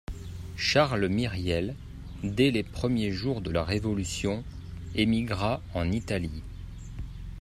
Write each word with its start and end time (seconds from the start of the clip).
Charles 0.57 1.09
Myriel, 1.09 1.75
dès 2.23 2.49
les 2.49 2.63
premiers 2.63 3.11
jours 3.11 3.39
de 3.39 3.51
la 3.51 3.63
révolution, 3.63 4.43
émigra 4.95 5.61
en 5.75 5.91
Italie 5.91 6.41